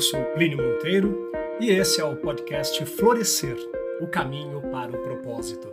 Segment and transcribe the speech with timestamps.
[0.00, 3.54] Eu sou Plínio Monteiro e esse é o podcast Florescer
[4.00, 5.68] o caminho para o propósito.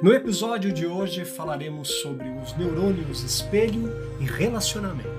[0.00, 5.10] No episódio de hoje falaremos sobre os neurônios espelho e relacionamento.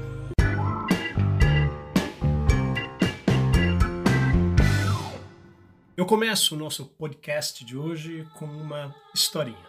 [5.98, 9.68] Eu começo o nosso podcast de hoje com uma historinha.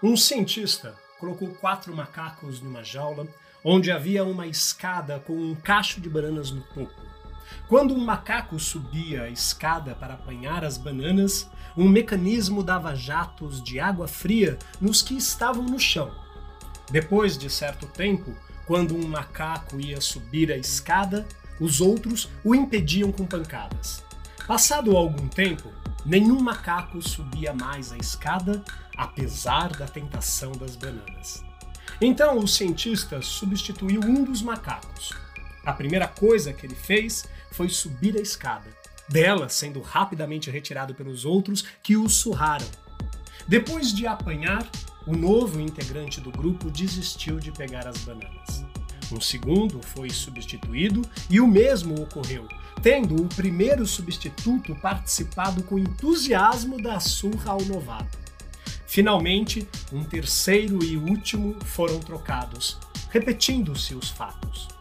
[0.00, 3.26] Um cientista colocou quatro macacos numa jaula
[3.64, 7.13] onde havia uma escada com um cacho de bananas no topo.
[7.68, 13.80] Quando um macaco subia a escada para apanhar as bananas, um mecanismo dava jatos de
[13.80, 16.10] água fria nos que estavam no chão.
[16.90, 18.34] Depois de certo tempo,
[18.66, 21.26] quando um macaco ia subir a escada,
[21.60, 24.04] os outros o impediam com pancadas.
[24.46, 25.72] Passado algum tempo,
[26.04, 28.62] nenhum macaco subia mais a escada,
[28.96, 31.42] apesar da tentação das bananas.
[32.00, 35.12] Então o cientista substituiu um dos macacos.
[35.64, 38.68] A primeira coisa que ele fez foi subir a escada,
[39.08, 42.66] dela sendo rapidamente retirado pelos outros que o surraram.
[43.46, 44.68] Depois de apanhar,
[45.06, 48.64] o novo integrante do grupo desistiu de pegar as bananas.
[49.12, 52.48] Um segundo foi substituído e o mesmo ocorreu,
[52.82, 58.18] tendo o primeiro substituto participado com entusiasmo da surra ao novato.
[58.86, 62.78] Finalmente, um terceiro e último foram trocados,
[63.10, 64.73] repetindo-se os fatos.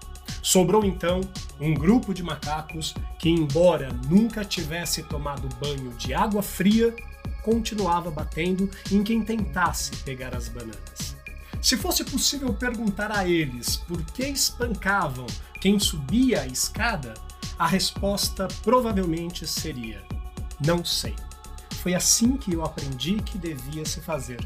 [0.43, 1.21] Sobrou então
[1.57, 6.93] um grupo de macacos que, embora nunca tivesse tomado banho de água fria,
[7.41, 11.15] continuava batendo em quem tentasse pegar as bananas.
[11.61, 15.25] Se fosse possível perguntar a eles por que espancavam
[15.61, 17.13] quem subia a escada,
[17.57, 20.03] a resposta provavelmente seria:
[20.65, 21.15] não sei.
[21.81, 24.45] Foi assim que eu aprendi que devia se fazer.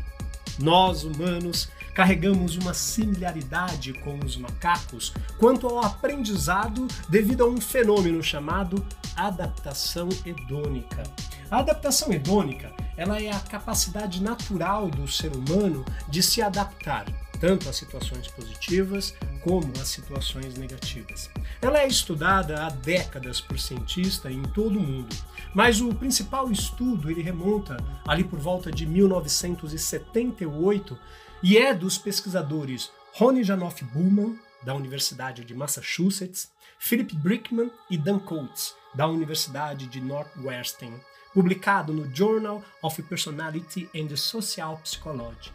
[0.60, 8.22] Nós, humanos, carregamos uma similaridade com os macacos quanto ao aprendizado devido a um fenômeno
[8.22, 8.86] chamado
[9.16, 11.02] adaptação hedônica.
[11.50, 17.06] A adaptação hedônica ela é a capacidade natural do ser humano de se adaptar
[17.40, 19.14] tanto a situações positivas
[19.44, 21.30] como a situações negativas.
[21.62, 25.16] Ela é estudada há décadas por cientistas em todo o mundo,
[25.54, 30.98] mas o principal estudo ele remonta ali por volta de 1978
[31.42, 38.20] e é dos pesquisadores Ronnie Janoff Bullman, da Universidade de Massachusetts, Philip Brickman e Dan
[38.20, 41.00] Coates, da Universidade de Northwestern,
[41.34, 45.52] publicado no Journal of Personality and Social Psychology.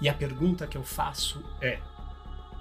[0.00, 1.80] E a pergunta que eu faço é: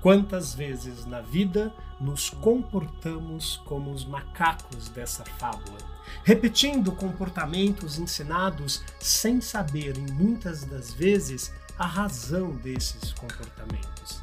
[0.01, 5.78] quantas vezes na vida nos comportamos como os macacos dessa fábula,
[6.24, 14.21] repetindo comportamentos ensinados sem saber, em muitas das vezes, a razão desses comportamentos.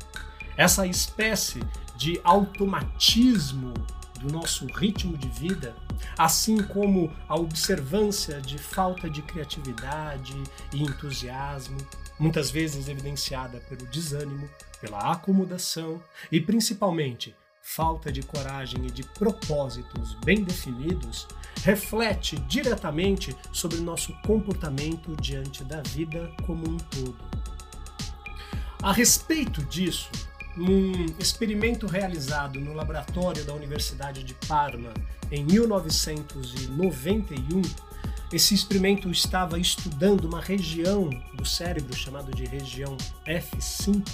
[0.56, 1.60] Essa espécie
[1.96, 3.74] de automatismo
[4.20, 5.74] do nosso ritmo de vida,
[6.16, 10.34] assim como a observância de falta de criatividade
[10.72, 11.78] e entusiasmo,
[12.18, 14.48] muitas vezes evidenciada pelo desânimo,
[14.80, 17.34] pela acomodação e principalmente
[17.66, 21.26] falta de coragem e de propósitos bem definidos,
[21.62, 27.16] reflete diretamente sobre nosso comportamento diante da vida como um todo.
[28.82, 30.10] A respeito disso,
[30.54, 34.92] num experimento realizado no laboratório da Universidade de Parma
[35.32, 37.62] em 1991,
[38.30, 42.94] esse experimento estava estudando uma região do cérebro chamada de região
[43.26, 44.06] F5,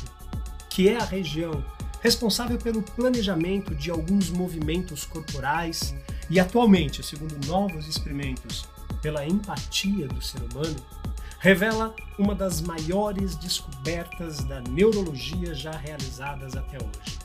[0.68, 1.64] que é a região
[2.00, 5.94] responsável pelo planejamento de alguns movimentos corporais
[6.28, 8.68] e atualmente, segundo novos experimentos,
[9.02, 10.76] pela empatia do ser humano,
[11.38, 17.18] revela uma das maiores descobertas da neurologia já realizadas até hoje.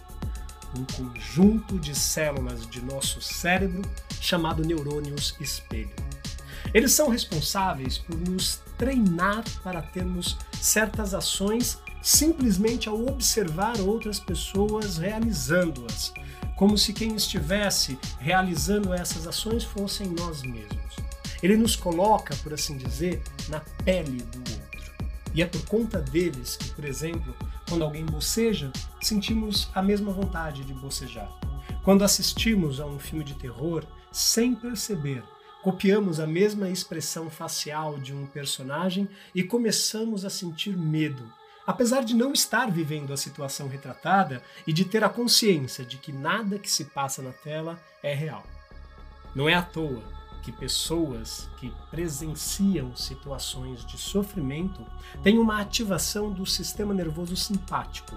[0.77, 3.81] Um conjunto de células de nosso cérebro
[4.19, 6.04] chamado neurônios espelho.
[6.73, 14.97] Eles são responsáveis por nos treinar para termos certas ações simplesmente ao observar outras pessoas
[14.97, 16.13] realizando-as,
[16.55, 20.95] como se quem estivesse realizando essas ações fossem nós mesmos.
[21.41, 24.65] Ele nos coloca, por assim dizer, na pele do outro.
[25.33, 27.35] E é por conta deles que, por exemplo,
[27.67, 28.71] quando alguém boceja,
[29.01, 31.29] sentimos a mesma vontade de bocejar.
[31.83, 35.23] Quando assistimos a um filme de terror, sem perceber,
[35.65, 41.27] copiamos a mesma expressão facial de um personagem e começamos a sentir medo,
[41.65, 46.11] apesar de não estar vivendo a situação retratada e de ter a consciência de que
[46.11, 48.43] nada que se passa na tela é real.
[49.33, 50.03] Não é à toa
[50.43, 54.85] que pessoas que presenciam situações de sofrimento
[55.23, 58.15] têm uma ativação do sistema nervoso simpático,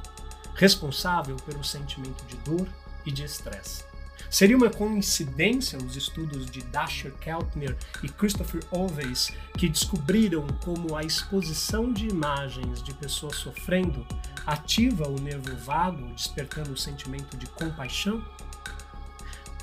[0.54, 2.68] responsável pelo sentimento de dor
[3.06, 3.87] e de estresse.
[4.30, 11.02] Seria uma coincidência os estudos de Dasher Keltner e Christopher Oveis que descobriram como a
[11.02, 14.06] exposição de imagens de pessoas sofrendo
[14.46, 18.22] ativa o nervo vago, despertando o sentimento de compaixão?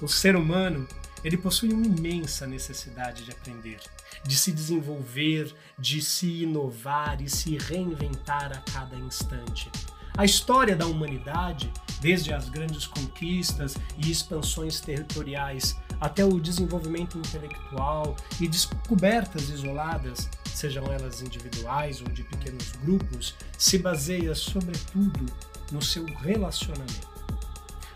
[0.01, 0.87] O ser humano,
[1.23, 3.79] ele possui uma imensa necessidade de aprender,
[4.23, 9.71] de se desenvolver, de se inovar e se reinventar a cada instante.
[10.17, 11.71] A história da humanidade,
[12.01, 20.85] desde as grandes conquistas e expansões territoriais até o desenvolvimento intelectual e descobertas isoladas, sejam
[20.85, 25.25] elas individuais ou de pequenos grupos, se baseia sobretudo
[25.71, 27.07] no seu relacionamento.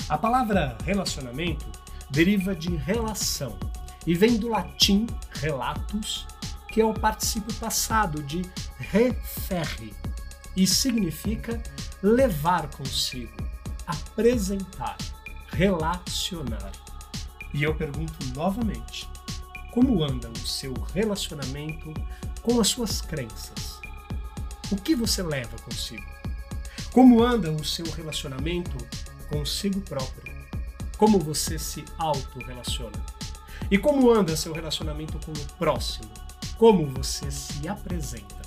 [0.08, 1.66] A palavra relacionamento
[2.10, 3.58] deriva de relação
[4.08, 6.26] e vem do latim relatus,
[6.68, 8.42] que é o particípio passado de
[8.78, 9.94] referre
[10.56, 11.62] e significa
[12.02, 13.49] levar consigo,
[13.90, 14.98] apresentar,
[15.52, 16.72] relacionar.
[17.54, 19.10] E eu pergunto novamente:
[19.72, 21.94] como anda o seu relacionamento
[22.42, 23.80] com as suas crenças?
[24.72, 26.06] O que você leva consigo?
[26.92, 28.78] Como anda o seu relacionamento
[29.30, 30.34] consigo próprio?
[30.98, 33.04] Como você se auto-relaciona?
[33.72, 36.10] E como anda seu relacionamento com o próximo?
[36.58, 38.39] Como você se apresenta?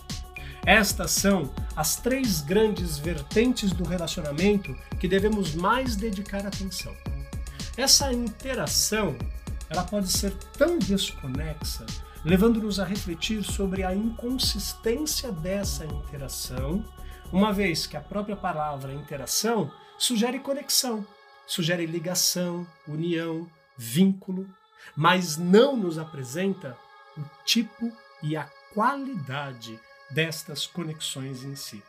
[0.64, 6.94] Estas são as três grandes vertentes do relacionamento que devemos mais dedicar atenção.
[7.76, 9.16] Essa interação,
[9.68, 11.84] ela pode ser tão desconexa,
[12.24, 16.84] levando-nos a refletir sobre a inconsistência dessa interação,
[17.32, 21.04] uma vez que a própria palavra interação sugere conexão,
[21.44, 24.46] sugere ligação, união, vínculo,
[24.94, 26.76] mas não nos apresenta
[27.16, 27.90] o tipo
[28.22, 29.80] e a qualidade
[30.12, 31.82] destas conexões em si.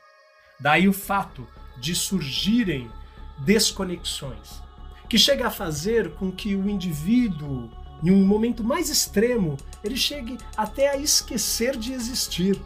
[0.60, 1.48] Daí o fato
[1.78, 2.90] de surgirem
[3.40, 4.62] desconexões,
[5.10, 7.70] que chega a fazer com que o indivíduo,
[8.04, 12.60] em um momento mais extremo, ele chegue até a esquecer de existir,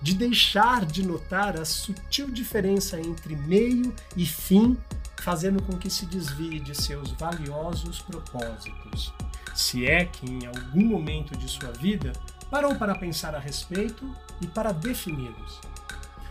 [0.00, 4.76] de deixar de notar a sutil diferença entre meio e fim,
[5.20, 9.12] fazendo com que se desvie de seus valiosos propósitos.
[9.54, 12.12] Se é que em algum momento de sua vida
[12.50, 14.10] parou para pensar a respeito
[14.40, 15.60] e para defini-los.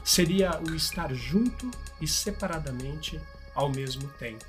[0.04, 1.70] Seria o estar junto
[2.02, 3.20] e separadamente
[3.54, 4.46] ao mesmo tempo.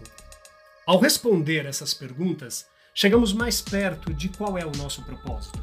[0.86, 5.58] Ao responder essas perguntas, chegamos mais perto de qual é o nosso propósito.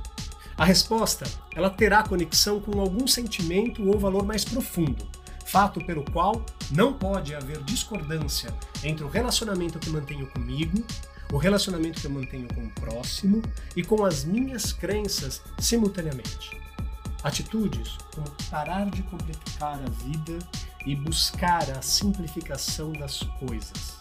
[0.58, 5.08] A resposta, ela terá conexão com algum sentimento ou valor mais profundo,
[5.46, 8.54] fato pelo qual não pode haver discordância
[8.84, 10.86] entre o relacionamento que mantenho comigo
[11.36, 13.42] o relacionamento que eu mantenho com o próximo
[13.76, 16.58] e com as minhas crenças simultaneamente.
[17.26, 20.40] Atitudes como parar de complicar a vida
[20.86, 23.98] e buscar a simplificação das coisas.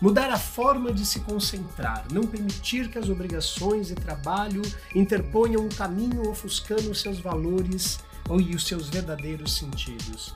[0.00, 4.62] Mudar a forma de se concentrar, não permitir que as obrigações e trabalho
[4.94, 7.98] interponham um caminho ofuscando os seus valores
[8.30, 10.34] e os seus verdadeiros sentidos.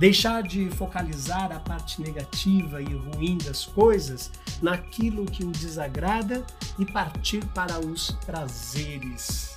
[0.00, 4.30] Deixar de focalizar a parte negativa e ruim das coisas
[4.62, 6.42] naquilo que o desagrada
[6.78, 9.52] e partir para os prazeres.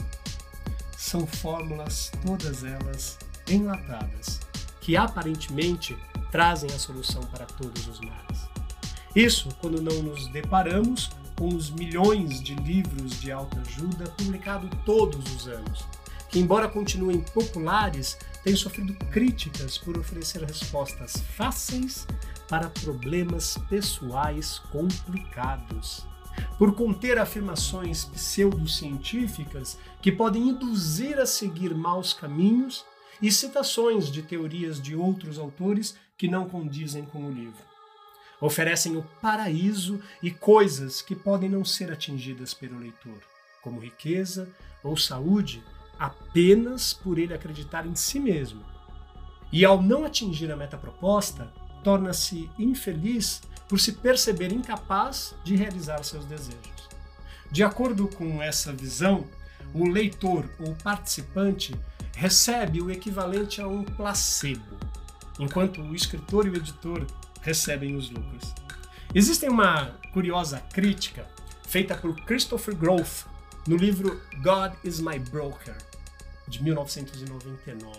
[0.97, 3.17] São fórmulas, todas elas
[3.47, 4.41] enlatadas,
[4.81, 5.97] que aparentemente
[6.29, 8.49] trazem a solução para todos os males.
[9.15, 15.47] Isso quando não nos deparamos com os milhões de livros de autoajuda publicados todos os
[15.47, 15.85] anos,
[16.35, 22.05] embora continuem populares, têm sofrido críticas por oferecer respostas fáceis
[22.49, 26.05] para problemas pessoais complicados.
[26.57, 32.83] Por conter afirmações pseudocientíficas que podem induzir a seguir maus caminhos
[33.21, 37.63] e citações de teorias de outros autores que não condizem com o livro.
[38.41, 43.19] Oferecem o paraíso e coisas que podem não ser atingidas pelo leitor,
[43.61, 44.49] como riqueza
[44.83, 45.63] ou saúde,
[45.99, 48.61] apenas por ele acreditar em si mesmo.
[49.51, 51.51] E ao não atingir a meta proposta,
[51.83, 56.89] torna-se infeliz por se perceber incapaz de realizar seus desejos.
[57.51, 59.27] De acordo com essa visão,
[59.73, 61.75] o leitor ou participante
[62.15, 64.77] recebe o equivalente a um placebo,
[65.39, 67.05] enquanto o escritor e o editor
[67.41, 68.53] recebem os lucros.
[69.13, 71.27] Existe uma curiosa crítica
[71.67, 73.25] feita por Christopher Groth
[73.67, 75.75] no livro God is My Broker,
[76.47, 77.97] de 1999.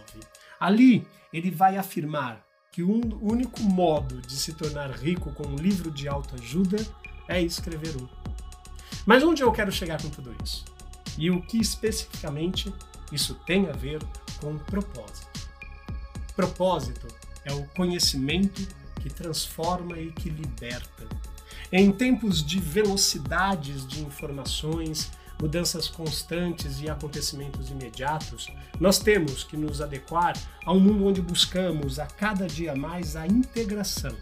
[0.61, 2.91] Ali, ele vai afirmar que o
[3.23, 6.77] único modo de se tornar rico com um livro de autoajuda
[7.29, 8.09] é escrever um.
[9.07, 10.65] Mas onde eu quero chegar com tudo isso?
[11.17, 12.73] E o que especificamente
[13.13, 14.03] isso tem a ver
[14.41, 15.49] com propósito?
[16.35, 17.07] Propósito
[17.45, 18.67] é o conhecimento
[19.01, 21.07] que transforma e que liberta.
[21.71, 28.49] Em tempos de velocidades de informações, mudanças constantes e acontecimentos imediatos,
[28.81, 33.27] nós temos que nos adequar a um mundo onde buscamos a cada dia mais a
[33.27, 34.15] integração.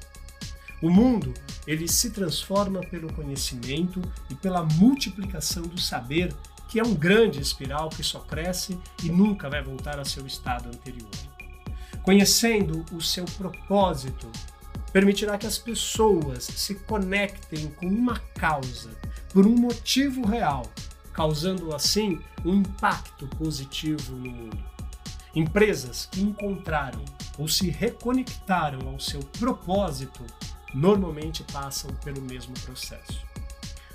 [0.82, 1.32] O mundo,
[1.64, 6.34] ele se transforma pelo conhecimento e pela multiplicação do saber,
[6.68, 10.68] que é um grande espiral que só cresce e nunca vai voltar a seu estado
[10.68, 11.08] anterior.
[12.02, 14.28] Conhecendo o seu propósito,
[14.92, 18.90] permitirá que as pessoas se conectem com uma causa
[19.32, 20.64] por um motivo real,
[21.12, 24.64] causando assim um impacto positivo no mundo.
[25.34, 27.04] Empresas que encontraram
[27.38, 30.24] ou se reconectaram ao seu propósito
[30.74, 33.20] normalmente passam pelo mesmo processo.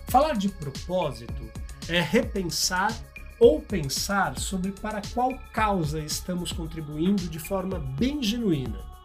[0.08, 1.52] Falar de propósito
[1.88, 2.92] é repensar
[3.40, 8.97] ou pensar sobre para qual causa estamos contribuindo de forma bem genuína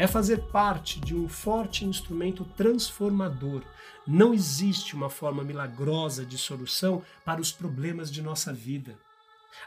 [0.00, 3.60] é fazer parte de um forte instrumento transformador.
[4.06, 8.96] Não existe uma forma milagrosa de solução para os problemas de nossa vida.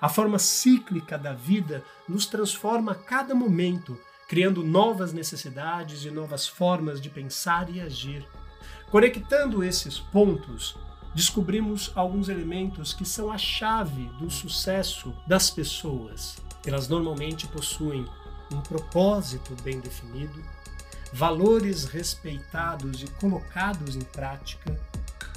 [0.01, 3.95] A forma cíclica da vida nos transforma a cada momento,
[4.27, 8.27] criando novas necessidades e novas formas de pensar e agir.
[8.89, 10.75] Conectando esses pontos,
[11.13, 16.37] descobrimos alguns elementos que são a chave do sucesso das pessoas.
[16.65, 18.03] Elas normalmente possuem
[18.51, 20.43] um propósito bem definido,
[21.11, 24.79] valores respeitados e colocados em prática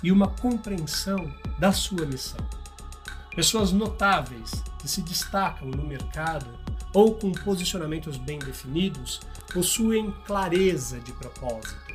[0.03, 2.45] e uma compreensão da sua missão.
[3.35, 6.49] Pessoas notáveis que se destacam no mercado
[6.95, 9.21] ou com posicionamentos bem definidos
[9.53, 11.95] possuem clareza de propósito,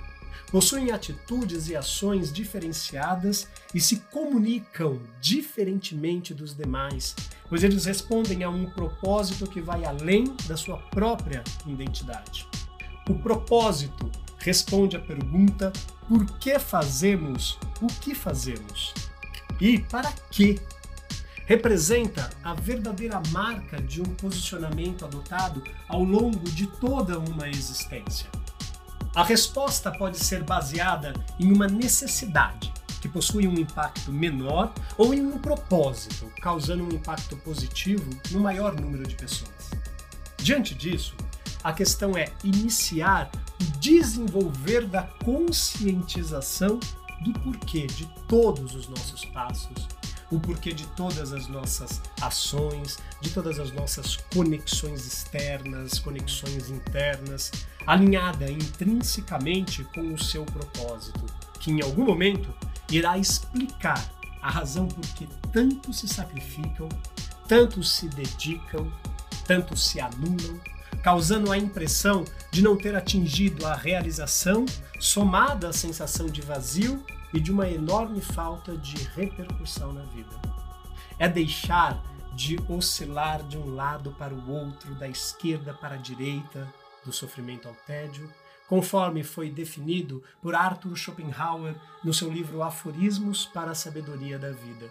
[0.51, 7.15] possuem atitudes e ações diferenciadas e se comunicam diferentemente dos demais,
[7.51, 12.48] pois eles respondem a um propósito que vai além da sua própria identidade.
[13.10, 15.74] O propósito responde à pergunta
[16.08, 18.93] por que fazemos o que fazemos
[19.60, 20.62] e para quê.
[21.46, 28.29] Representa a verdadeira marca de um posicionamento adotado ao longo de toda uma existência.
[29.13, 35.25] A resposta pode ser baseada em uma necessidade, que possui um impacto menor, ou em
[35.25, 39.72] um propósito, causando um impacto positivo no maior número de pessoas.
[40.38, 41.15] Diante disso,
[41.63, 43.29] a questão é iniciar
[43.60, 46.79] o desenvolver da conscientização
[47.22, 49.88] do porquê de todos os nossos passos,
[50.31, 57.51] o porquê de todas as nossas ações, de todas as nossas conexões externas, conexões internas,
[57.86, 61.25] alinhada intrinsecamente com o seu propósito,
[61.60, 62.51] que em algum momento
[62.91, 64.03] irá explicar
[64.41, 66.89] a razão por que tanto se sacrificam,
[67.48, 68.91] tanto se dedicam,
[69.45, 70.60] tanto se anulam,
[71.03, 74.65] causando a impressão de não ter atingido a realização,
[75.00, 80.41] somada à sensação de vazio e de uma enorme falta de repercussão na vida.
[81.17, 82.01] É deixar
[82.33, 86.67] de oscilar de um lado para o outro, da esquerda para a direita,
[87.05, 88.31] do sofrimento ao tédio,
[88.72, 94.90] conforme foi definido por Arthur Schopenhauer no seu livro Aforismos para a Sabedoria da Vida.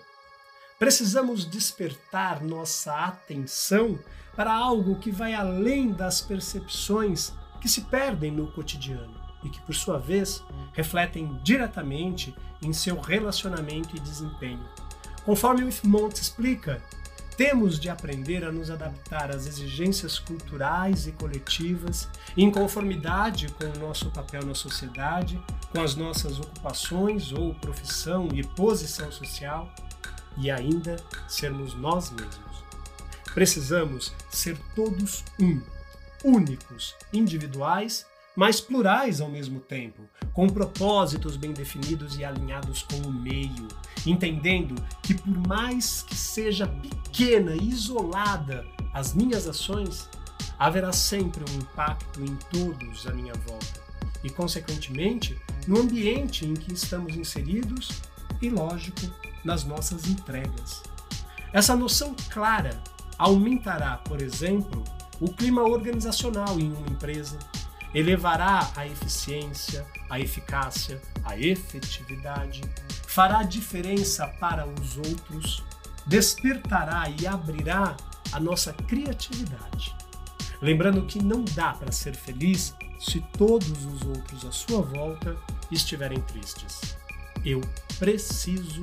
[0.78, 3.98] Precisamos despertar nossa atenção
[4.36, 9.74] para algo que vai além das percepções que se perdem no cotidiano e que, por
[9.74, 10.44] sua vez,
[10.74, 14.62] refletem diretamente em seu relacionamento e desempenho.
[15.24, 16.82] Conforme Withmont explica,
[17.40, 22.06] temos de aprender a nos adaptar às exigências culturais e coletivas,
[22.36, 25.42] em conformidade com o nosso papel na sociedade,
[25.72, 29.74] com as nossas ocupações ou profissão e posição social,
[30.36, 32.62] e ainda sermos nós mesmos.
[33.32, 35.62] Precisamos ser todos um,
[36.22, 38.04] únicos, individuais
[38.36, 43.68] mas plurais ao mesmo tempo, com propósitos bem definidos e alinhados com o meio,
[44.06, 50.08] entendendo que por mais que seja pequena e isolada as minhas ações,
[50.58, 53.80] haverá sempre um impacto em todos à minha volta
[54.22, 58.02] e, consequentemente, no ambiente em que estamos inseridos
[58.40, 59.00] e, lógico,
[59.44, 60.82] nas nossas entregas.
[61.52, 62.82] Essa noção clara
[63.18, 64.84] aumentará, por exemplo,
[65.20, 67.38] o clima organizacional em uma empresa,
[67.94, 72.62] elevará a eficiência, a eficácia, a efetividade,
[73.06, 75.64] fará diferença para os outros,
[76.06, 77.96] despertará e abrirá
[78.32, 79.94] a nossa criatividade.
[80.62, 85.36] Lembrando que não dá para ser feliz se todos os outros à sua volta
[85.70, 86.96] estiverem tristes.
[87.44, 87.60] Eu
[87.98, 88.82] preciso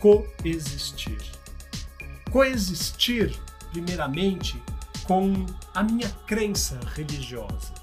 [0.00, 1.22] coexistir.
[2.30, 3.38] Coexistir,
[3.70, 4.60] primeiramente,
[5.04, 7.81] com a minha crença religiosa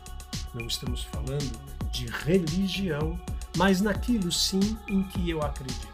[0.54, 1.60] não estamos falando
[1.92, 3.20] de religião,
[3.58, 5.88] mas naquilo sim em que eu acredito.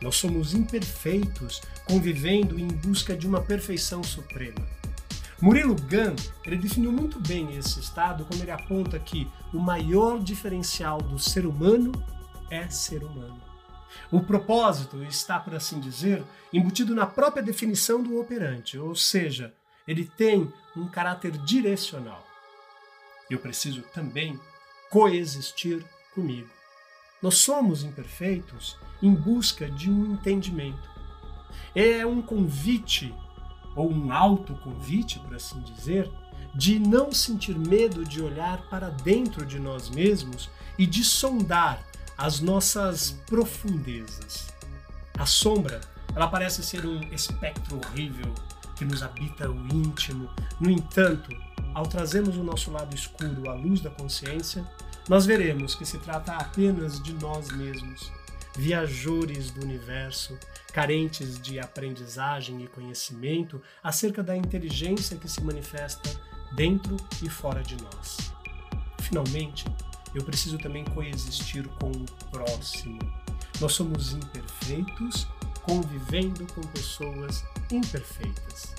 [0.00, 4.66] Nós somos imperfeitos, convivendo em busca de uma perfeição suprema.
[5.40, 10.98] Murilo Gun ele definiu muito bem esse estado quando ele aponta que o maior diferencial
[10.98, 11.92] do ser humano
[12.50, 13.40] é ser humano.
[14.10, 19.54] O propósito está, por assim dizer, embutido na própria definição do operante, ou seja,
[19.86, 22.27] ele tem um caráter direcional.
[23.30, 24.38] Eu preciso também
[24.90, 26.48] coexistir comigo.
[27.20, 30.88] Nós somos imperfeitos em busca de um entendimento.
[31.74, 33.14] É um convite,
[33.74, 36.10] ou um autoconvite, por assim dizer,
[36.54, 41.84] de não sentir medo de olhar para dentro de nós mesmos e de sondar
[42.16, 44.48] as nossas profundezas.
[45.18, 45.80] A sombra,
[46.14, 48.32] ela parece ser um espectro horrível
[48.76, 50.30] que nos habita o íntimo.
[50.60, 51.30] No entanto,
[51.74, 54.64] ao trazermos o nosso lado escuro à luz da consciência,
[55.08, 58.12] nós veremos que se trata apenas de nós mesmos,
[58.56, 60.38] viajores do universo,
[60.72, 66.10] carentes de aprendizagem e conhecimento acerca da inteligência que se manifesta
[66.54, 68.32] dentro e fora de nós.
[69.00, 69.64] Finalmente,
[70.14, 72.98] eu preciso também coexistir com o próximo.
[73.60, 75.26] Nós somos imperfeitos
[75.62, 78.74] convivendo com pessoas imperfeitas.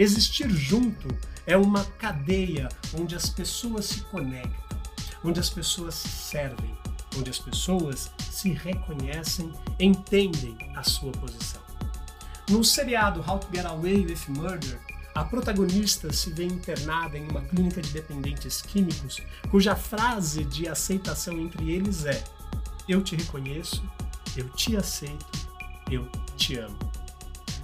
[0.00, 1.08] Existir junto
[1.46, 4.80] é uma cadeia onde as pessoas se conectam,
[5.22, 6.74] onde as pessoas servem,
[7.18, 11.60] onde as pessoas se reconhecem, entendem a sua posição.
[12.48, 14.80] No seriado How to Get Away with Murder,
[15.14, 19.18] a protagonista se vê internada em uma clínica de dependentes químicos,
[19.50, 22.24] cuja frase de aceitação entre eles é:
[22.88, 23.84] Eu te reconheço,
[24.34, 25.46] eu te aceito,
[25.90, 26.89] eu te amo.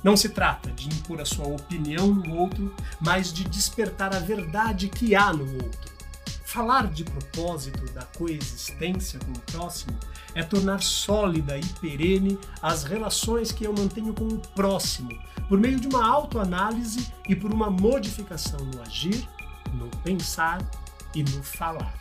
[0.02, 4.88] Não se trata de impor a sua opinião no outro, mas de despertar a verdade
[4.88, 5.96] que há no outro.
[6.44, 9.98] Falar de propósito da coexistência com o próximo
[10.34, 15.10] é tornar sólida e perene as relações que eu mantenho com o próximo,
[15.48, 19.28] por meio de uma autoanálise e por uma modificação no agir,
[19.74, 20.64] no pensar
[21.14, 21.94] e no falar.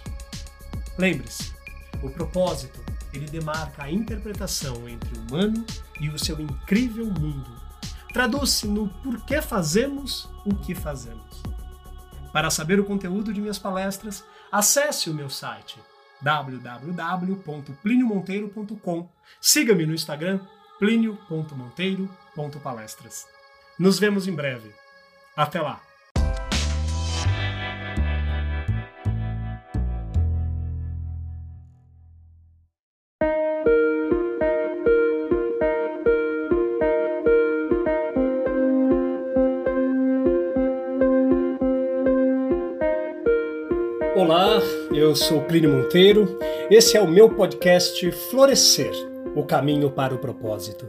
[0.98, 1.54] Lembre-se,
[2.02, 2.80] o propósito
[3.14, 5.66] ele demarca a interpretação entre o humano
[6.00, 7.55] e o seu incrível mundo.
[8.16, 11.44] Traduz-se no porquê fazemos o que fazemos.
[12.32, 15.78] Para saber o conteúdo de minhas palestras, acesse o meu site
[16.22, 19.10] www.pliniomonteiro.com.
[19.42, 20.40] Siga-me no Instagram
[20.80, 23.28] plinio.monteiro.palestras.
[23.78, 24.74] Nos vemos em breve.
[25.36, 25.85] Até lá!
[45.16, 46.38] Eu sou Plínio Monteiro.
[46.70, 48.92] Esse é o meu podcast Florescer
[49.34, 50.86] o caminho para o propósito.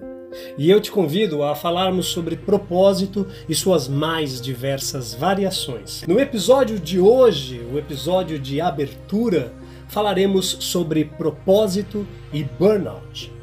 [0.59, 6.03] E eu te convido a falarmos sobre propósito e suas mais diversas variações.
[6.09, 9.53] No episódio de hoje, o episódio de abertura,
[9.87, 13.36] falaremos sobre propósito e burnout.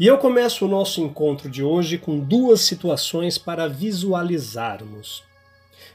[0.00, 5.22] E eu começo o nosso encontro de hoje com duas situações para visualizarmos.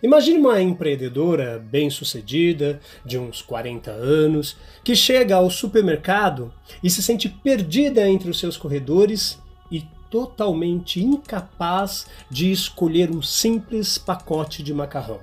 [0.04, 7.28] Imagine uma empreendedora bem-sucedida, de uns 40 anos, que chega ao supermercado e se sente
[7.28, 9.40] perdida entre os seus corredores
[9.72, 15.20] e totalmente incapaz de escolher um simples pacote de macarrão.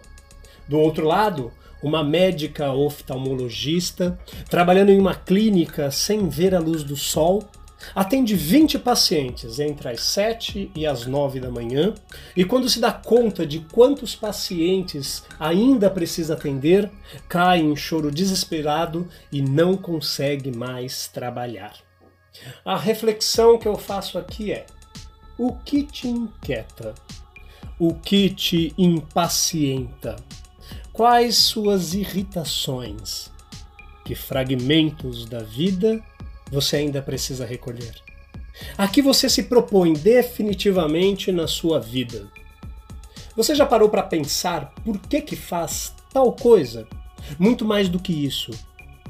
[0.69, 4.19] Do outro lado, uma médica oftalmologista
[4.51, 7.49] trabalhando em uma clínica sem ver a luz do sol
[7.95, 11.95] Atende 20 pacientes entre as 7 e as 9 da manhã,
[12.37, 16.91] e quando se dá conta de quantos pacientes ainda precisa atender,
[17.29, 21.75] cai em choro desesperado e não consegue mais trabalhar.
[22.65, 24.67] A reflexão que eu faço aqui é:
[25.39, 26.95] o que te inquieta?
[27.79, 30.17] O que te impacienta?
[30.93, 33.31] Quais suas irritações?
[34.05, 36.03] Que fragmentos da vida
[36.53, 37.95] você ainda precisa recolher.
[38.77, 42.29] Aqui você se propõe definitivamente na sua vida.
[43.35, 46.87] Você já parou para pensar por que que faz tal coisa?
[47.39, 48.51] Muito mais do que isso,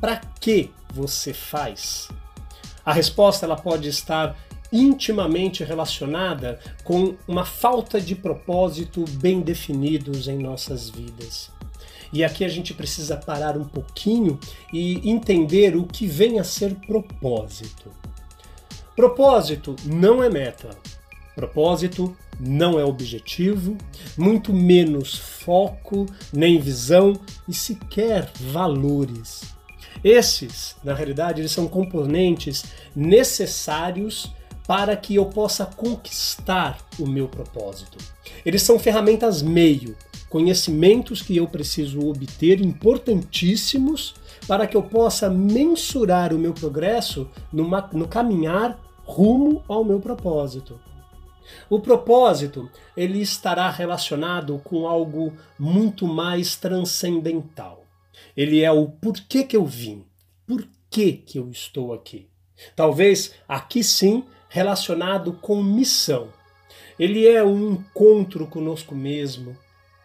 [0.00, 2.08] para que você faz?
[2.84, 4.36] A resposta ela pode estar
[4.72, 11.50] intimamente relacionada com uma falta de propósito bem definidos em nossas vidas.
[12.12, 14.38] E aqui a gente precisa parar um pouquinho
[14.72, 17.90] e entender o que vem a ser propósito.
[18.94, 20.70] Propósito não é meta.
[21.34, 23.76] Propósito não é objetivo,
[24.18, 29.42] muito menos foco, nem visão e sequer valores.
[30.04, 34.30] Esses, na realidade, eles são componentes necessários
[34.66, 37.98] para que eu possa conquistar o meu propósito.
[38.44, 39.96] Eles são ferramentas meio,
[40.32, 44.14] conhecimentos que eu preciso obter importantíssimos
[44.48, 50.80] para que eu possa mensurar o meu progresso numa, no caminhar rumo ao meu propósito.
[51.68, 52.66] O propósito,
[52.96, 57.84] ele estará relacionado com algo muito mais transcendental.
[58.34, 60.02] Ele é o porquê que eu vim,
[60.46, 62.26] por que que eu estou aqui.
[62.74, 66.28] Talvez aqui sim relacionado com missão.
[66.98, 69.54] Ele é um encontro conosco mesmo,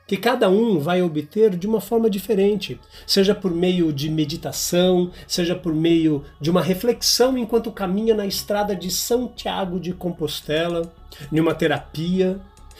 [0.07, 5.53] que cada um vai obter de uma forma diferente, seja por meio de meditação, seja
[5.53, 10.93] por meio de uma reflexão enquanto caminha na estrada de São Tiago de Compostela,
[11.31, 12.39] em uma terapia.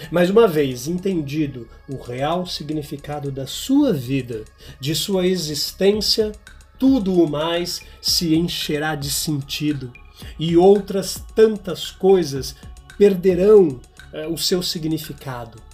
[0.10, 4.46] Mais uma vez, entendido o real significado da sua vida,
[4.80, 6.32] de sua existência,
[6.80, 9.92] tudo o mais se encherá de sentido
[10.40, 12.56] e outras tantas coisas
[12.98, 13.80] perderão
[14.14, 15.67] eh, o seu significado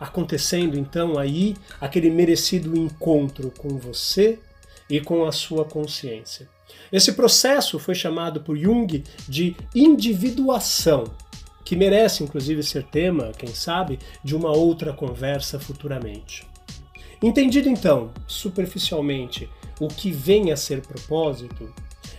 [0.00, 4.38] acontecendo então aí aquele merecido encontro com você
[4.88, 6.48] e com a sua consciência.
[6.90, 11.04] Esse processo foi chamado por Jung de individuação,
[11.64, 16.48] que merece inclusive ser tema, quem sabe, de uma outra conversa futuramente.
[17.22, 21.72] Entendido então, superficialmente, o que vem a ser propósito,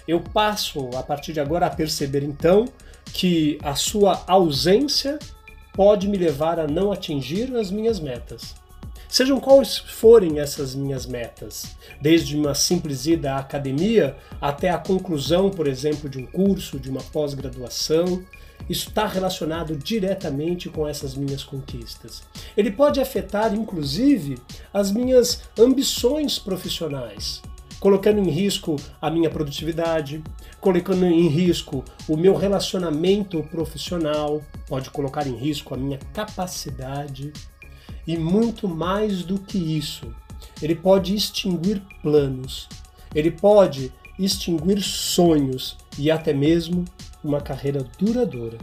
[0.08, 2.65] eu passo a partir de agora a perceber então
[3.12, 5.20] que a sua ausência
[5.74, 8.56] pode me levar a não atingir as minhas metas.
[9.08, 15.50] Sejam quais forem essas minhas metas, desde uma simples ida à academia até a conclusão,
[15.50, 18.24] por exemplo, de um curso, de uma pós-graduação,
[18.70, 22.24] isso está relacionado diretamente com essas minhas conquistas.
[22.56, 24.38] Ele pode afetar, inclusive,
[24.74, 27.42] as minhas ambições profissionais
[27.82, 30.24] colocando em risco a minha produtividade,
[30.62, 37.34] colocando em risco o meu relacionamento profissional, pode colocar em risco a minha capacidade
[38.06, 40.13] e muito mais do que isso.
[40.62, 42.70] Ele pode extinguir planos,
[43.15, 46.86] ele pode extinguir sonhos e até mesmo
[47.24, 48.60] uma carreira duradoura.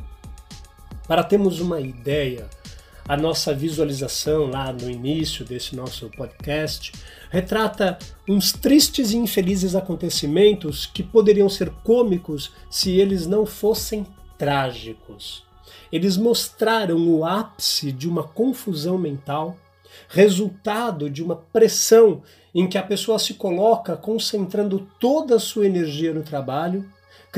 [1.09, 2.49] Para termos uma ideia,
[3.09, 6.93] a nossa visualização lá no início desse nosso podcast
[7.31, 15.43] retrata uns tristes e infelizes acontecimentos que poderiam ser cômicos se eles não fossem trágicos.
[15.91, 19.57] Eles mostraram o ápice de uma confusão mental,
[20.11, 22.23] resultado de uma pressão
[22.55, 26.85] em que a pessoa se coloca concentrando toda a sua energia no trabalho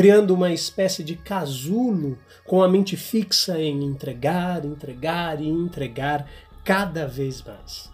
[0.01, 6.27] criando uma espécie de casulo com a mente fixa em entregar, entregar e entregar
[6.65, 7.91] cada vez mais.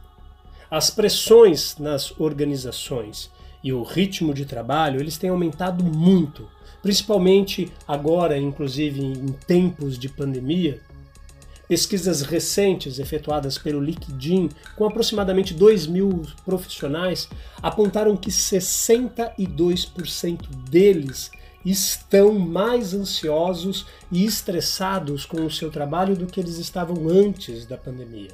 [0.70, 3.28] As pressões nas organizações
[3.60, 6.48] e o ritmo de trabalho, eles têm aumentado muito,
[6.80, 10.80] principalmente agora, inclusive em tempos de pandemia.
[11.66, 17.28] Pesquisas recentes efetuadas pelo LinkedIn, com aproximadamente 2 mil profissionais,
[17.60, 21.32] apontaram que 62% deles
[21.66, 27.76] estão mais ansiosos e estressados com o seu trabalho do que eles estavam antes da
[27.76, 28.30] pandemia.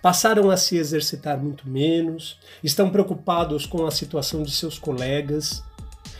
[0.00, 5.62] Passaram a se exercitar muito menos, estão preocupados com a situação de seus colegas,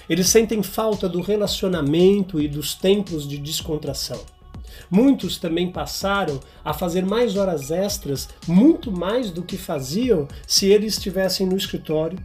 [0.08, 4.20] eles sentem falta do relacionamento e dos tempos de descontração.
[4.90, 10.94] Muitos também passaram a fazer mais horas extras, muito mais do que faziam se eles
[10.94, 12.18] estivessem no escritório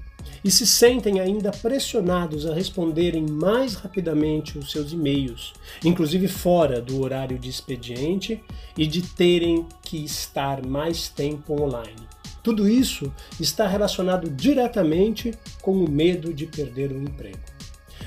[0.44, 7.02] e se sentem ainda pressionados a responderem mais rapidamente os seus e-mails, inclusive fora do
[7.02, 8.42] horário de expediente
[8.78, 12.08] e de terem que estar mais tempo online.
[12.44, 17.40] Tudo isso está relacionado diretamente com o medo de perder o emprego.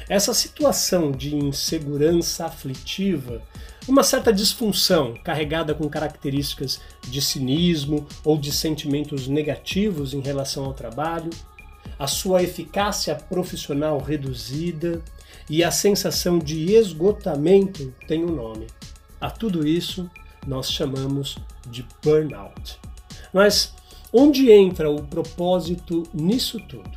[0.08, 3.42] Essa situação de insegurança aflitiva,
[3.86, 10.74] uma certa disfunção carregada com características de cinismo ou de sentimentos negativos em relação ao
[10.74, 11.30] trabalho,
[12.00, 15.02] a sua eficácia profissional reduzida
[15.50, 18.68] e a sensação de esgotamento tem um nome.
[19.20, 20.10] A tudo isso
[20.46, 21.36] nós chamamos
[21.68, 22.78] de burnout.
[23.34, 23.74] Mas
[24.10, 26.90] onde entra o propósito nisso tudo?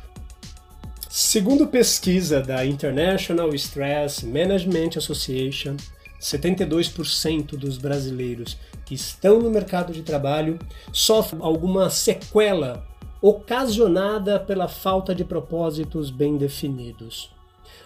[1.10, 5.76] Segundo pesquisa da International Stress Management Association,
[6.18, 10.58] 72% dos brasileiros que estão no mercado de trabalho
[10.90, 12.86] sofrem alguma sequela
[13.26, 17.30] ocasionada pela falta de propósitos bem definidos.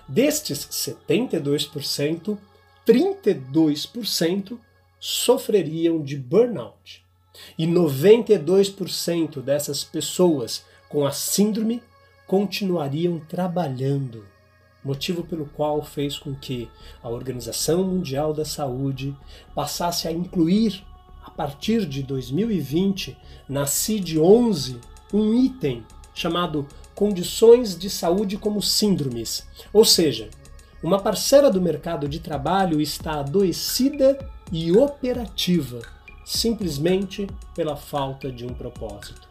[0.08, 2.36] Destes 72%,
[2.84, 4.58] 32%
[4.98, 7.04] sofreriam de burnout.
[7.56, 11.84] E 92% dessas pessoas com a síndrome
[12.26, 14.24] continuariam trabalhando,
[14.82, 16.68] motivo pelo qual fez com que
[17.00, 19.16] a Organização Mundial da Saúde
[19.54, 20.84] passasse a incluir,
[21.22, 23.16] a partir de 2020,
[23.48, 24.80] na CID-11,
[25.12, 30.28] um item chamado Condições de Saúde como Síndromes, ou seja,
[30.82, 34.18] uma parcela do mercado de trabalho está adoecida
[34.50, 35.80] e operativa
[36.28, 39.26] simplesmente pela falta de um propósito.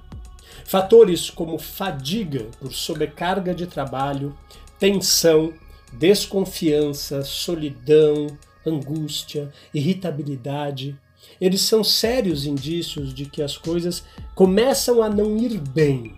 [0.66, 4.36] Fatores como fadiga por sobrecarga de trabalho,
[4.80, 5.54] tensão,
[5.94, 8.28] desconfiança, solidão,
[8.66, 10.98] angústia, irritabilidade,
[11.39, 14.04] eles são sérios indícios de que as coisas
[14.36, 16.15] começam a não ir bem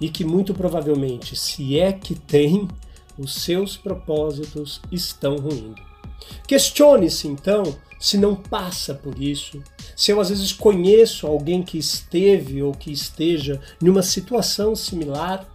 [0.00, 2.68] e que muito provavelmente, se é que tem,
[3.18, 5.80] os seus propósitos estão ruindo.
[6.46, 9.62] Questione-se então se não passa por isso,
[9.94, 15.48] se eu às vezes conheço alguém que esteve ou que esteja em uma situação similar,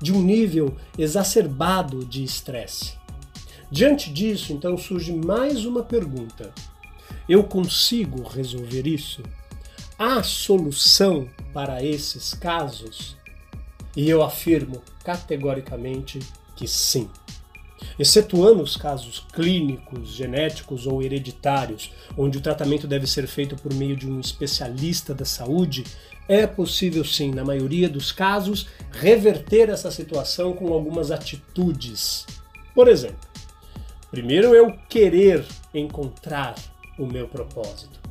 [0.00, 2.92] de um nível exacerbado de estresse.
[3.70, 6.52] Diante disso, então surge mais uma pergunta:
[7.28, 9.22] eu consigo resolver isso?
[9.98, 13.16] Há solução para esses casos?
[13.96, 16.20] E eu afirmo categoricamente
[16.56, 17.10] que sim.
[17.98, 23.96] Excetuando os casos clínicos, genéticos ou hereditários, onde o tratamento deve ser feito por meio
[23.96, 25.84] de um especialista da saúde,
[26.28, 32.26] é possível sim, na maioria dos casos, reverter essa situação com algumas atitudes.
[32.74, 33.28] Por exemplo,
[34.10, 36.54] primeiro eu querer encontrar
[36.98, 38.08] o meu propósito.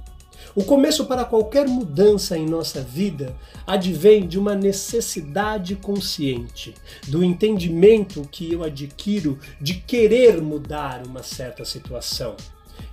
[0.56, 6.74] O começo para qualquer mudança em nossa vida advém de uma necessidade consciente,
[7.08, 12.36] do entendimento que eu adquiro de querer mudar uma certa situação.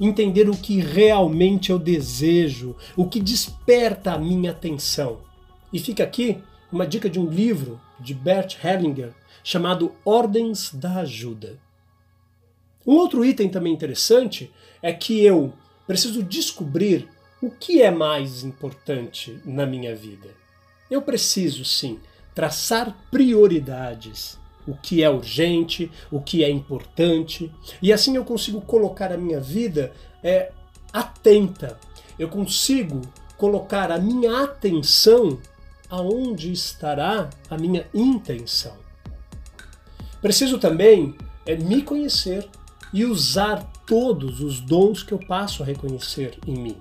[0.00, 5.20] Entender o que realmente eu desejo, o que desperta a minha atenção.
[5.72, 11.58] E fica aqui uma dica de um livro de Bert Hellinger chamado Ordens da Ajuda.
[12.86, 14.52] Um outro item também interessante
[14.82, 15.54] é que eu
[15.86, 17.08] preciso descobrir
[17.42, 20.28] o que é mais importante na minha vida?
[20.90, 21.98] Eu preciso, sim,
[22.34, 24.38] traçar prioridades.
[24.66, 29.38] O que é urgente, o que é importante, e assim eu consigo colocar a minha
[29.38, 29.92] vida
[30.22, 30.52] é,
[30.90, 31.78] atenta.
[32.18, 33.02] Eu consigo
[33.36, 35.38] colocar a minha atenção
[35.90, 38.74] aonde estará a minha intenção.
[40.22, 42.48] Preciso também é, me conhecer
[42.90, 46.76] e usar todos os dons que eu passo a reconhecer em mim.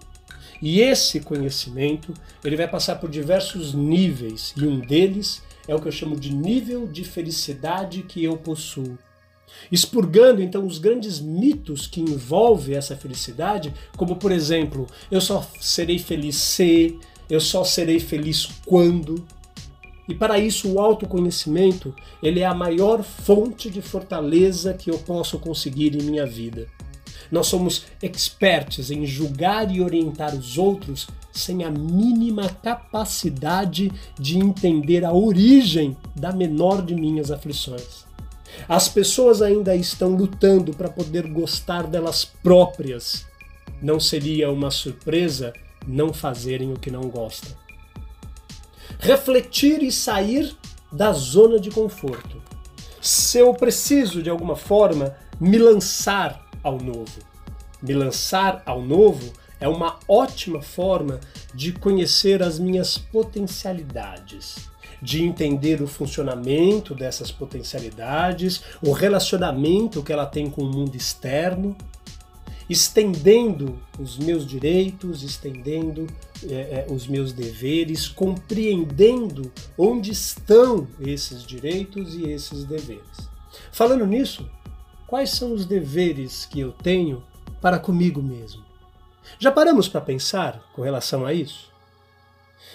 [0.62, 2.14] E esse conhecimento,
[2.44, 6.34] ele vai passar por diversos níveis, e um deles é o que eu chamo de
[6.34, 8.98] nível de felicidade que eu possuo.
[9.72, 16.00] Expurgando então os grandes mitos que envolvem essa felicidade, como por exemplo, eu só serei
[16.00, 16.98] feliz se,
[17.30, 19.26] eu só serei feliz quando.
[20.08, 25.40] E para isso o autoconhecimento, ele é a maior fonte de fortaleza que eu posso
[25.40, 26.68] conseguir em minha vida.
[27.34, 35.04] Nós somos expertos em julgar e orientar os outros sem a mínima capacidade de entender
[35.04, 38.06] a origem da menor de minhas aflições.
[38.70, 43.26] As pessoas ainda estão lutando para poder gostar delas próprias.
[43.82, 45.54] Não seria uma surpresa
[45.88, 47.52] não fazerem o que não gostam.
[49.00, 50.56] Refletir e sair
[50.92, 52.40] da zona de conforto.
[53.02, 57.20] Se eu preciso, de alguma forma, me lançar ao novo.
[57.82, 61.20] Me lançar ao novo é uma ótima forma
[61.54, 64.70] de conhecer as minhas potencialidades,
[65.02, 71.76] de entender o funcionamento dessas potencialidades, o relacionamento que ela tem com o mundo externo,
[72.70, 76.08] estendendo os meus direitos, estendendo
[76.50, 83.30] é, é, os meus deveres, compreendendo onde estão esses direitos e esses deveres.
[83.72, 84.50] Falando nisso,
[85.14, 87.24] quais são os deveres que eu tenho
[87.62, 88.66] para comigo mesmo?
[89.38, 91.72] Já paramos para pensar com relação a isso?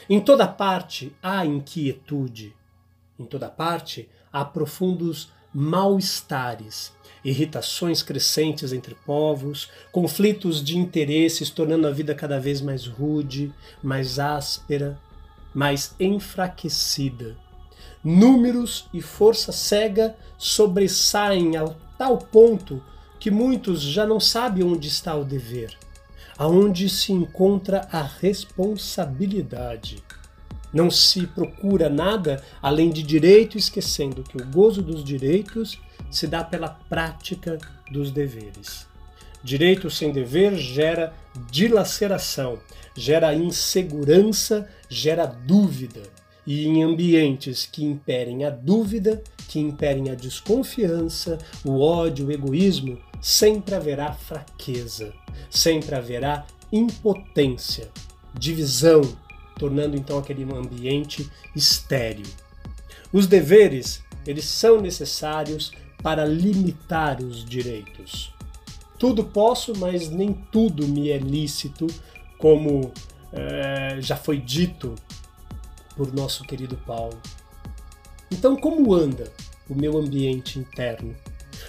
[0.09, 2.55] Em toda parte há inquietude,
[3.18, 6.92] em toda parte há profundos mal-estares,
[7.24, 14.20] irritações crescentes entre povos, conflitos de interesses tornando a vida cada vez mais rude, mais
[14.20, 14.96] áspera,
[15.53, 17.37] mais enfraquecida.
[18.05, 22.82] Números e força cega sobressaem ao tal ponto
[23.18, 25.76] que muitos já não sabem onde está o dever,
[26.38, 30.02] aonde se encontra a responsabilidade.
[30.72, 35.80] Não se procura nada além de direito, esquecendo que o gozo dos direitos
[36.11, 37.58] se dá pela prática
[37.90, 38.87] dos deveres.
[39.42, 41.14] Direito sem dever gera
[41.50, 42.58] dilaceração,
[42.94, 46.02] gera insegurança, gera dúvida.
[46.46, 52.98] E em ambientes que imperem a dúvida, que imperem a desconfiança, o ódio, o egoísmo,
[53.20, 55.12] sempre haverá fraqueza,
[55.50, 57.90] sempre haverá impotência,
[58.38, 59.00] divisão,
[59.58, 62.26] tornando então aquele ambiente estéril.
[63.11, 68.32] Os deveres, eles são necessários para limitar os direitos.
[68.98, 71.87] Tudo posso, mas nem tudo me é lícito,
[72.37, 72.92] como
[73.32, 74.94] é, já foi dito
[75.96, 77.18] por nosso querido Paulo.
[78.31, 79.31] Então, como anda
[79.69, 81.14] o meu ambiente interno?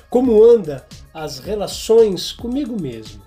[0.09, 3.21] Como anda as relações comigo mesmo?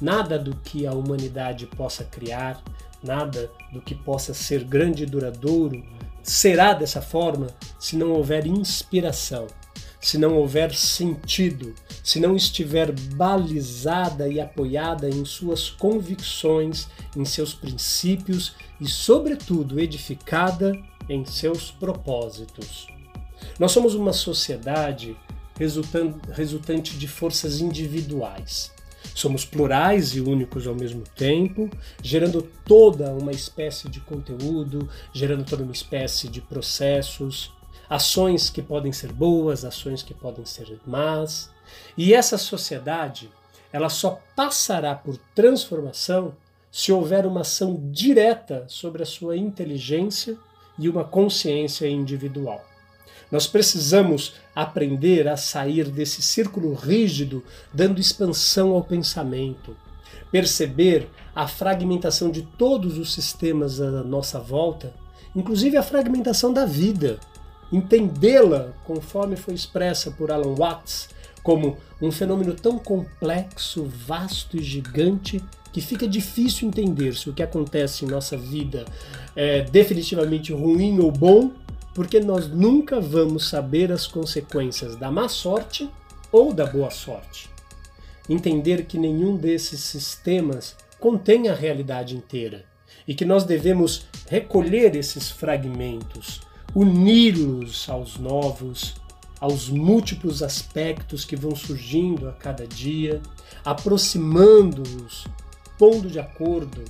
[0.00, 2.62] Nada do que a humanidade possa criar,
[3.02, 5.82] nada do que possa ser grande e duradouro
[6.22, 9.46] será dessa forma se não houver inspiração,
[10.00, 17.54] se não houver sentido, se não estiver balizada e apoiada em suas convicções, em seus
[17.54, 20.72] princípios e, sobretudo, edificada
[21.08, 22.86] em seus propósitos.
[23.58, 25.16] Nós somos uma sociedade
[26.32, 28.72] resultante de forças individuais.
[29.14, 31.68] Somos plurais e únicos ao mesmo tempo,
[32.02, 37.52] gerando toda uma espécie de conteúdo, gerando toda uma espécie de processos,
[37.88, 41.50] ações que podem ser boas, ações que podem ser más.
[41.96, 43.30] E essa sociedade,
[43.72, 46.36] ela só passará por transformação
[46.70, 50.38] se houver uma ação direta sobre a sua inteligência
[50.78, 52.64] e uma consciência individual.
[53.30, 59.76] Nós precisamos aprender a sair desse círculo rígido, dando expansão ao pensamento,
[60.30, 64.94] perceber a fragmentação de todos os sistemas à nossa volta,
[65.36, 67.20] inclusive a fragmentação da vida,
[67.70, 71.10] entendê-la conforme foi expressa por Alan Watts
[71.48, 77.42] como um fenômeno tão complexo, vasto e gigante que fica difícil entender se o que
[77.42, 78.84] acontece em nossa vida
[79.34, 81.50] é definitivamente ruim ou bom
[81.94, 85.88] porque nós nunca vamos saber as consequências da má sorte
[86.30, 87.48] ou da boa sorte.
[88.28, 92.66] Entender que nenhum desses sistemas contém a realidade inteira
[93.06, 96.42] e que nós devemos recolher esses fragmentos,
[96.74, 98.96] uni-los aos novos,
[99.40, 103.22] aos múltiplos aspectos que vão surgindo a cada dia,
[103.64, 105.26] aproximando-nos,
[105.78, 106.84] pondo de acordo,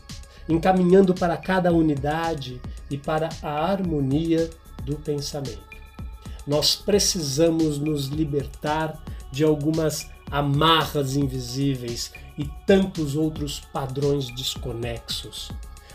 [0.49, 4.49] encaminhando para cada unidade e para a harmonia
[4.85, 5.69] do pensamento.
[6.47, 15.51] Nós precisamos nos libertar de algumas amarras invisíveis e tantos outros padrões desconexos.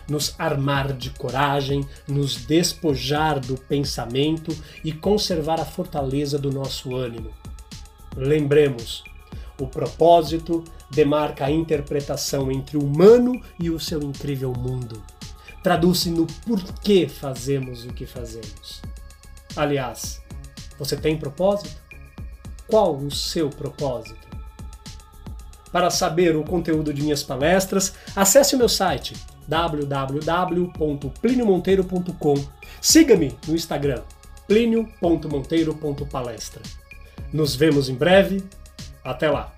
[0.08, 7.32] Nos armar de coragem, nos despojar do pensamento e conservar a fortaleza do nosso ânimo.
[8.16, 9.04] Lembremos,
[9.60, 15.02] o propósito demarca a interpretação entre o humano e o seu incrível mundo
[15.64, 18.82] traduz-se no porquê fazemos o que fazemos.
[19.56, 20.22] Aliás,
[20.78, 21.82] você tem propósito?
[22.68, 24.28] Qual o seu propósito?
[25.72, 29.16] Para saber o conteúdo de minhas palestras, acesse o meu site
[29.48, 32.36] www.pliniomonteiro.com.
[32.82, 34.02] Siga-me no Instagram
[34.48, 36.62] plinio.monteiro.palestra.
[37.32, 38.44] Nos vemos em breve.
[39.04, 39.54] Até lá!